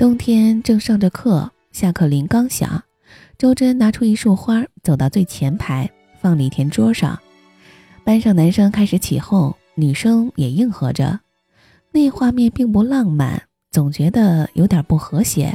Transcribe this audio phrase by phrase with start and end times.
[0.00, 2.82] 冬天正上着课，下课铃刚响，
[3.36, 5.90] 周真拿出一束花，走到最前排，
[6.22, 7.20] 放李田桌上。
[8.02, 11.20] 班上男生开始起哄，女生也应和着。
[11.92, 15.54] 那画面并不浪漫，总觉得有点不和谐。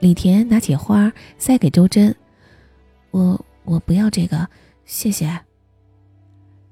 [0.00, 2.16] 李田拿起花塞给周真
[3.12, 4.48] ：“我我不要这个，
[4.86, 5.38] 谢谢。”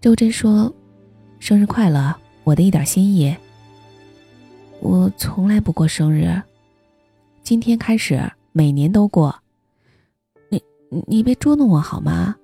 [0.00, 0.74] 周真说
[1.38, 3.36] ：“生日快乐，我的一点心意。”
[4.80, 6.30] 我从来不过生日，
[7.46, 9.32] 今天开始每年都过。
[10.50, 10.60] 你
[11.06, 12.34] 你别捉弄我好吗？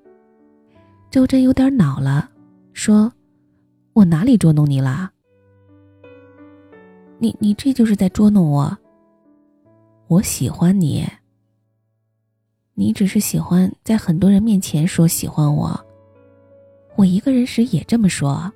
[1.11, 2.31] 周真有点恼了，
[2.73, 3.13] 说
[3.95, 5.11] ：“我哪里捉弄你了？
[7.19, 8.79] 你你这就是在捉弄我。
[10.07, 11.05] 我喜欢你，
[12.75, 15.85] 你只是喜欢在很多人面前说喜欢我，
[16.95, 18.53] 我一个人时也这么说。”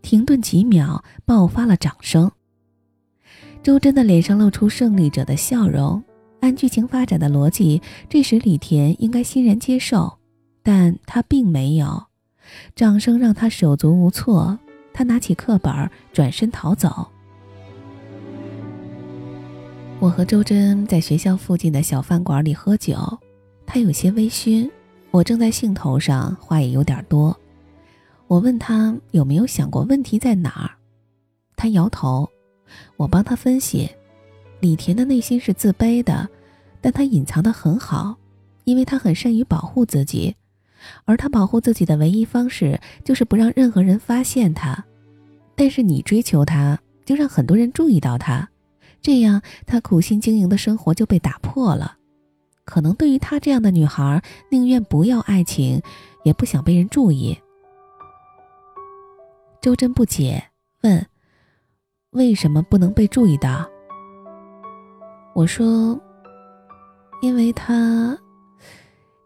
[0.00, 2.30] 停顿几秒，爆发了掌声。
[3.62, 6.02] 周真的脸上露出胜利者的笑容。
[6.40, 10.18] 按剧情发展的逻辑，这时李田应该欣然接受，
[10.62, 12.04] 但他并没有。
[12.76, 14.56] 掌声让他手足无措，
[14.92, 17.08] 他拿起课本，转身逃走。
[19.98, 22.96] 我和周真在学校附近的小饭馆里喝酒，
[23.66, 24.70] 他有些微醺，
[25.10, 27.36] 我正在兴头上，话也有点多。
[28.28, 30.70] 我问他有没有想过问题在哪儿，
[31.56, 32.28] 他摇头。
[32.96, 33.88] 我帮他分析，
[34.60, 36.28] 李田的内心是自卑的，
[36.80, 38.16] 但他隐藏的很好，
[38.64, 40.34] 因为他很善于保护自己，
[41.04, 44.84] 而他保护自己的唯一方式就是不让任何人发现他。
[45.54, 48.48] 但是你追求他，就让很多人注意到他，
[49.00, 51.96] 这样他苦心经营的生活就被打破了。
[52.64, 55.82] 可能对于他这样的女孩，宁愿不要爱情，
[56.22, 57.38] 也不想被人注意。
[59.60, 60.44] 周真不解，
[60.82, 61.06] 问。
[62.12, 63.68] 为什么不能被注意到？
[65.34, 65.98] 我说，
[67.20, 68.18] 因为他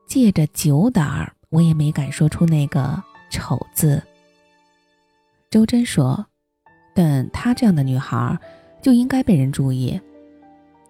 [0.04, 3.00] 借着酒胆儿，我也没敢说出那个
[3.30, 4.02] 丑字。
[5.48, 6.26] 周真说
[6.92, 8.36] ：“但她这样的女孩
[8.82, 9.98] 就应该被人注意。”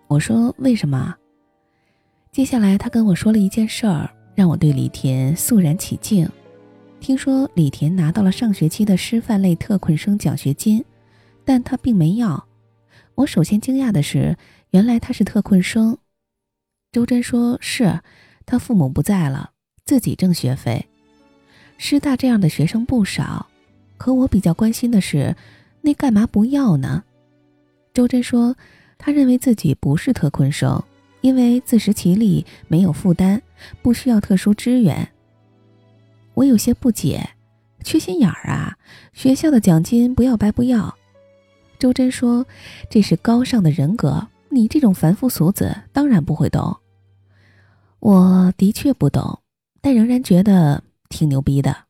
[0.08, 1.14] 我说：“为什么？”
[2.32, 6.26] 接下来他跟我说了一件事儿，让我对李田肃然起敬。
[7.00, 10.82] 听说李田拿到了上学期的师范类特困生奖学金。
[11.44, 12.48] 但他并没要。
[13.14, 14.36] 我首先惊讶的是，
[14.70, 15.98] 原来他是特困生。
[16.90, 18.00] 周真说：“是，
[18.46, 19.52] 他父母不在了，
[19.84, 20.88] 自己挣学费。
[21.78, 23.48] 师大这样的学生不少，
[23.98, 25.36] 可我比较关心的是，
[25.80, 27.04] 那干嘛不要呢？”
[27.92, 28.56] 周真说
[28.96, 30.82] ：“他认为自己不是特困生，
[31.20, 33.42] 因为自食其力，没有负担，
[33.82, 35.08] 不需要特殊支援。”
[36.34, 37.30] 我有些不解，
[37.84, 38.78] 缺心眼儿啊！
[39.12, 40.96] 学校的奖金不要白不要。
[41.82, 42.46] 周真说
[42.88, 46.76] ：“这是高尚的人格，你这种凡夫俗子当然不会懂。
[47.98, 49.40] 我的确不懂，
[49.80, 51.86] 但仍然觉得挺牛逼的。”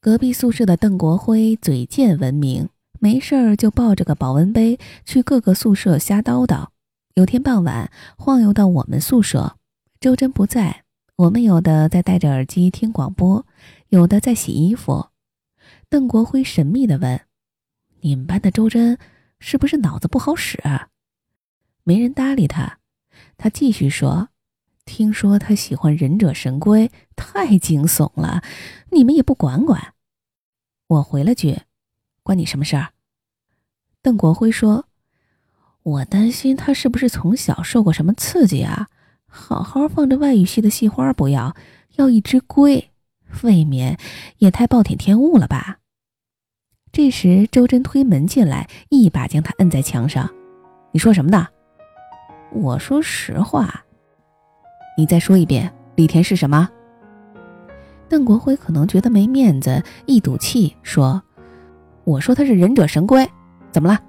[0.00, 6.68] 隔壁宿舍的邓国辉嘴贱闻名，没事儿就抱着个保温杯去各个宿舍瞎叨叨。
[7.16, 9.56] 有天傍晚，晃悠到我们宿舍，
[10.00, 10.84] 周真不在，
[11.16, 13.44] 我们有的在戴着耳机听广播，
[13.90, 15.08] 有的在洗衣服。
[15.90, 17.20] 邓国辉神秘地问。
[18.06, 18.98] 你们班的周真
[19.40, 20.62] 是不是脑子不好使？
[21.82, 22.78] 没人搭理他。
[23.36, 24.28] 他继续说
[24.86, 28.44] ：“听说他喜欢忍者神龟，太惊悚了。
[28.92, 29.92] 你们也不管管。”
[30.86, 31.62] 我回了句
[32.22, 32.92] ：“关你什么事儿？”
[34.00, 34.86] 邓国辉说
[35.82, 38.86] ：“我担心他是不是从小受过什么刺激啊？
[39.26, 41.56] 好好放着外语系的系花不要，
[41.96, 42.92] 要一只龟，
[43.42, 43.98] 未免
[44.38, 45.80] 也太暴殄天物了吧？”
[46.96, 50.26] 这时，周真推门进来，一把将他摁在墙上。
[50.92, 51.46] “你说什么呢
[52.54, 53.84] ？”“我说实话。
[54.96, 56.66] ”“你再说一遍，李田是什么？”
[58.08, 61.22] 邓国辉可能觉得没面子，一赌气说
[62.04, 63.28] ：“我说他是忍者神龟，
[63.70, 64.00] 怎么了？”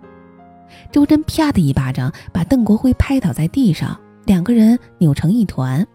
[0.90, 5.86] 周真啪的一巴掌把邓国辉拍倒在地上，两个人扭成一团。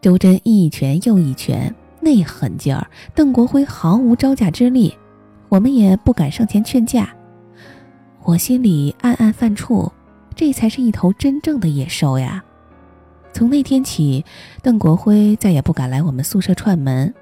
[0.00, 4.96] 周真一拳又一拳，那狠劲儿，邓国辉毫无招架之力。
[5.48, 7.08] 我们也不敢上前劝架，
[8.24, 9.90] 我心里暗暗犯怵，
[10.34, 12.44] 这才是一头真正的野兽呀！
[13.32, 14.24] 从那天起，
[14.62, 17.12] 邓国辉再也不敢来我们宿舍串门。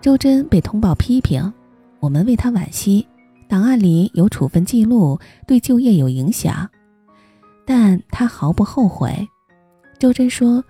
[0.00, 1.52] 周真被通报批评，
[1.98, 3.06] 我们为他惋惜，
[3.48, 6.70] 档案里有处分记录，对就业有影响，
[7.66, 9.28] 但他毫不后悔。
[9.98, 10.64] 周真说：“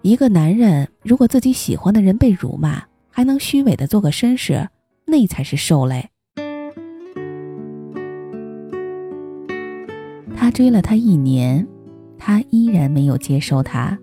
[0.00, 4.68] 一个男人如果自己喜欢的人被辱骂，还能虚伪的做个绅士，
[5.04, 6.08] 那才是兽类。”
[10.42, 11.64] 他追了她一年，
[12.18, 13.96] 他依然没有接受他。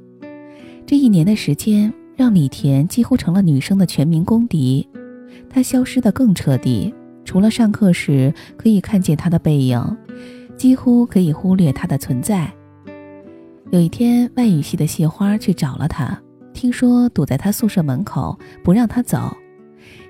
[0.86, 4.88] 这一年的时间，让李田几乎成了女生的全民公敌。
[5.50, 6.94] 他消失得更彻底，
[7.26, 9.98] 除了上课时可以看见他的背影，
[10.56, 12.50] 几乎可以忽略他的存在。
[13.72, 16.18] 有一天，外语系的谢花去找了他，
[16.54, 19.36] 听说堵在他宿舍门口不让他走。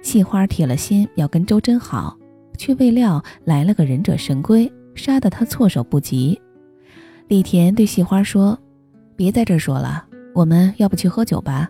[0.03, 2.15] 谢花铁了心要跟周真好，
[2.55, 6.39] 却未料来了个忍者神龟，杀得他措手不及。
[7.27, 8.57] 李田对细花说
[9.15, 11.69] ：“别在这说了，我们要不去喝酒吧？”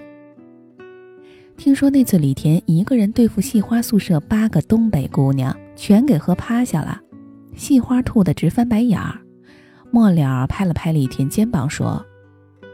[1.58, 7.02] 听说那次李田一个人对付系花宿舍八个东北姑娘，全给喝趴下了，
[7.54, 9.20] 细花吐得直翻白眼儿。
[9.92, 12.06] 末了拍了拍李田肩膀说：“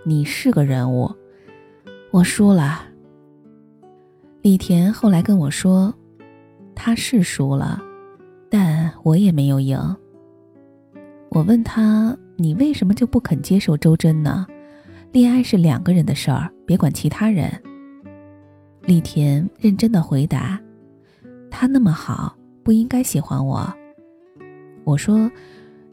[0.05, 1.11] 你是个人物，
[2.11, 2.83] 我输了。”
[4.43, 5.91] 李田后来跟我说
[6.75, 7.81] ：“他是输了，
[8.47, 9.79] 但我也没有赢。”
[11.35, 14.47] 我问他：“你为什么就不肯接受周真呢？
[15.11, 17.51] 恋爱是两个人的事儿，别管其他人。”
[18.83, 20.57] 李田认真的回答
[21.51, 22.33] ：“他那么好，
[22.63, 23.69] 不应该喜欢我。”
[24.85, 25.29] 我说：“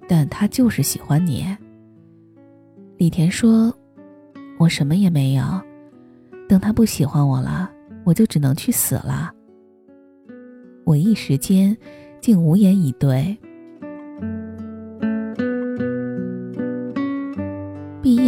[0.07, 1.45] 但他就是喜欢你。”
[2.97, 3.77] 李田说
[4.61, 5.43] ：“我什么也没有，
[6.49, 7.69] 等他不喜欢我了，
[8.05, 9.33] 我就只能去死了。”
[10.87, 11.77] 我一时间
[12.21, 13.37] 竟无言以对。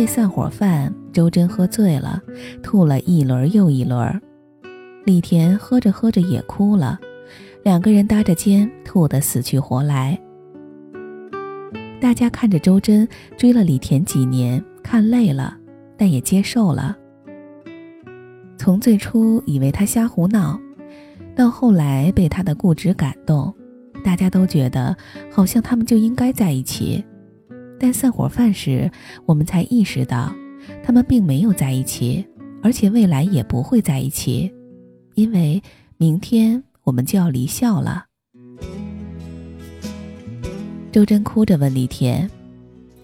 [0.06, 2.22] 散伙饭，周真喝醉了，
[2.62, 4.20] 吐了一轮又一轮。
[5.04, 6.98] 李田喝着喝着也哭了，
[7.62, 10.18] 两个人搭着肩，吐得死去活来。
[12.00, 15.56] 大家看着周真追了李田几年，看累了，
[15.96, 16.96] 但也接受了。
[18.56, 20.58] 从最初以为他瞎胡闹，
[21.34, 23.54] 到后来被他的固执感动，
[24.04, 24.96] 大家都觉得
[25.32, 27.04] 好像他们就应该在一起。
[27.78, 28.90] 但散伙饭时，
[29.26, 30.34] 我们才意识到，
[30.82, 32.24] 他们并没有在一起，
[32.62, 34.52] 而且未来也不会在一起。
[35.14, 35.62] 因为
[35.96, 38.04] 明天我们就要离校了。
[40.90, 42.28] 周真哭着问李田：“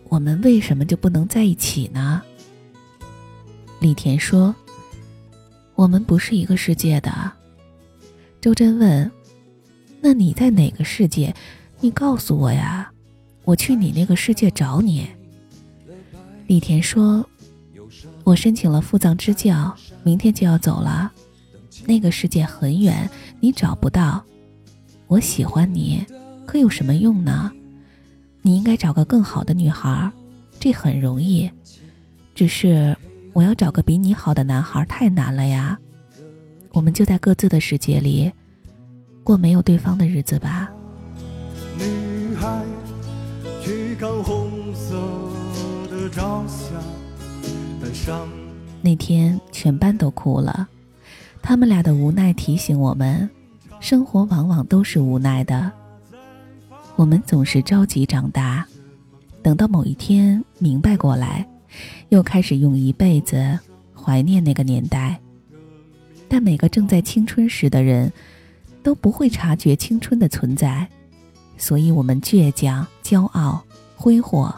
[0.08, 2.22] 我们为什么就不能在一起呢？”
[3.80, 4.54] 李田说
[5.74, 7.32] ：“我们不是一个世界的。”
[8.40, 9.10] 周真问
[10.00, 11.34] ：“那你在哪个世界？
[11.80, 12.92] 你告诉我呀，
[13.44, 15.08] 我去你那个世界找你。”
[16.46, 17.24] 李田说
[18.24, 21.12] ：“我申请了赴藏支教，明天就要走了。”
[21.86, 23.08] 那个世界很远，
[23.40, 24.22] 你找不到。
[25.06, 26.04] 我喜欢你，
[26.46, 27.50] 可有什么用呢？
[28.42, 30.10] 你应该找个更好的女孩，
[30.58, 31.50] 这很容易。
[32.34, 32.96] 只是
[33.32, 35.78] 我要找个比你好的男孩太难了呀。
[36.72, 38.30] 我们就在各自的世界里，
[39.24, 40.69] 过没有对方的日子吧。
[44.00, 44.94] 看红色
[45.90, 48.16] 的朝霞。
[48.80, 50.66] 那天全班都哭了。
[51.42, 53.28] 他们俩的无奈提醒我们，
[53.78, 55.70] 生活往往都是无奈的。
[56.96, 58.66] 我们总是着急长大，
[59.42, 61.46] 等到某一天明白过来，
[62.08, 63.58] 又开始用一辈子
[63.94, 65.20] 怀念那个年代。
[66.26, 68.10] 但每个正在青春时的人，
[68.82, 70.88] 都不会察觉青春的存在，
[71.58, 73.62] 所以我们倔强、骄傲、
[74.00, 74.54] 挥霍，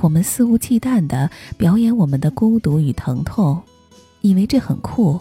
[0.00, 1.28] 我们肆无忌惮地
[1.58, 3.60] 表演我们的孤独与疼痛，
[4.20, 5.18] 以为这很酷。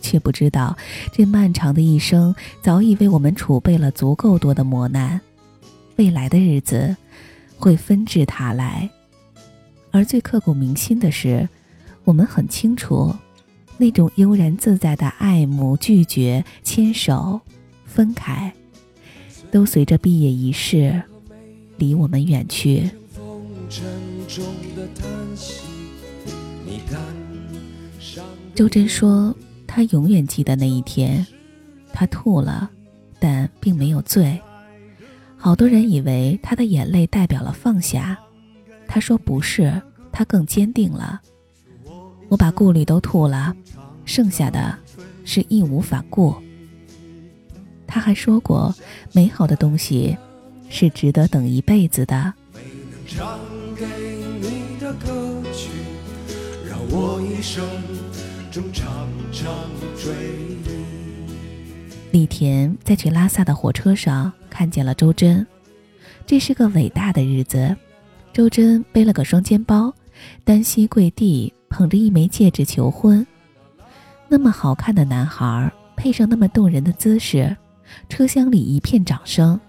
[0.00, 0.78] 却不知道，
[1.12, 2.32] 这漫长的一生
[2.62, 5.20] 早已为我们储备了足够多的磨难，
[5.96, 6.96] 未来的日子
[7.56, 8.88] 会纷至沓来。
[9.90, 11.48] 而最刻骨铭心的是，
[12.04, 13.12] 我们很清楚，
[13.76, 17.40] 那种悠然自在的爱慕、拒绝、牵手、
[17.84, 18.52] 分开，
[19.50, 21.02] 都随着毕业仪式
[21.78, 22.90] 离我们远去。
[28.54, 29.34] 周真说。
[29.70, 31.24] 他永远记得那一天，
[31.92, 32.68] 他吐了，
[33.20, 34.40] 但并没有醉。
[35.36, 38.18] 好多人以为他的眼泪代表了放下，
[38.88, 39.80] 他说不是，
[40.10, 41.20] 他更坚定了。
[42.28, 43.54] 我把顾虑都吐了，
[44.06, 44.76] 剩下的
[45.22, 46.34] 是义无反顾。
[47.86, 48.74] 他还说过，
[49.12, 50.16] 美好的东西
[50.68, 52.32] 是值得等一辈子的。
[53.06, 53.38] 唱
[53.76, 53.84] 给
[54.40, 55.70] 你的歌曲，
[56.68, 57.64] 让我一生。
[62.10, 65.46] 李田在去拉萨的火车上看见了周真，
[66.26, 67.76] 这是个伟大的日子。
[68.32, 69.94] 周真背了个双肩包，
[70.44, 73.24] 单膝跪地，捧着一枚戒指求婚。
[74.26, 77.56] 那么好看的男孩，配上那么动人的姿势，
[78.08, 79.60] 车厢里一片掌声。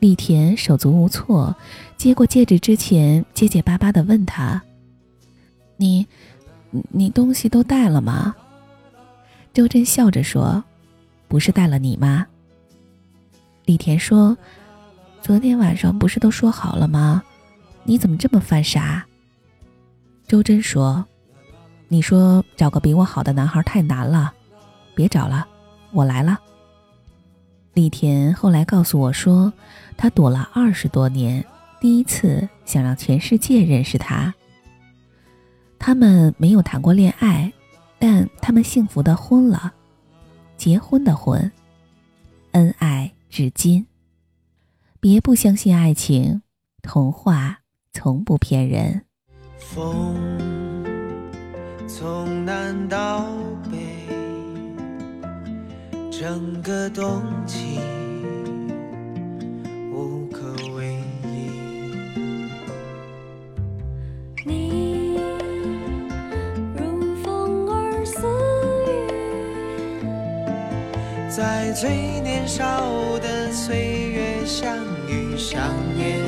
[0.00, 1.54] 丽田手足无措，
[1.98, 4.60] 接过戒指之前，结结巴巴的问他
[5.76, 6.06] ：“你，
[6.88, 8.34] 你东西都带了吗？”
[9.52, 10.64] 周真笑着说
[11.28, 12.26] ：“不是带了你吗？”
[13.66, 14.36] 丽田说
[15.20, 17.22] ：“昨天晚上不是都说好了吗？
[17.84, 19.04] 你怎么这么犯傻？”
[20.26, 21.04] 周真说
[21.88, 24.32] ：“你说找个比我好的男孩太难了，
[24.94, 25.46] 别找了，
[25.92, 26.40] 我来了。”
[27.72, 29.52] 丽田后来告诉我说，
[29.96, 31.44] 他躲了二十多年，
[31.80, 34.34] 第一次想让全世界认识他。
[35.78, 37.52] 他们没有谈过恋爱，
[37.98, 39.72] 但他们幸福的婚了，
[40.56, 41.50] 结婚的婚，
[42.52, 43.86] 恩爱至今。
[44.98, 46.42] 别不相信爱情，
[46.82, 47.60] 童话
[47.92, 49.02] 从不骗人。
[49.56, 50.16] 风
[51.86, 53.39] 从南到。
[56.10, 57.78] 整个冬季
[59.92, 61.50] 无可为依。
[64.44, 65.16] 你
[66.76, 68.26] 如风儿似
[68.86, 70.10] 雨，
[71.30, 72.82] 在最年少
[73.20, 74.76] 的岁月相
[75.08, 75.62] 遇、相
[75.96, 76.19] 恋、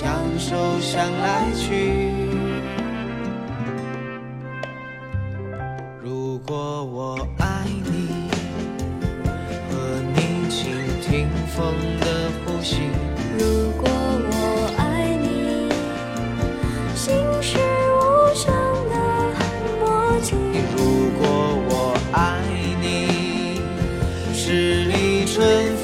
[0.00, 0.06] 相
[0.38, 2.12] 守相来去。
[6.00, 8.30] 如果我爱你，
[9.68, 10.70] 和你倾
[11.02, 12.76] 听风的呼吸。
[13.40, 15.68] 如果我爱你，
[16.94, 18.54] 心事无声
[18.88, 18.94] 的
[19.80, 19.84] 默
[20.22, 20.36] 契。
[20.76, 20.78] 如
[21.18, 21.26] 果。
[24.38, 25.77] 随鱼儿相惜相